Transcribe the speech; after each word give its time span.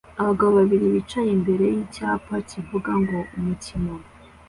Abagabo 0.21 0.51
babiri 0.59 0.85
bicaye 0.95 1.29
imbere 1.37 1.65
yicyapa 1.75 2.33
kivuga 2.49 2.91
ngo 3.01 3.17
umukino 3.37 3.93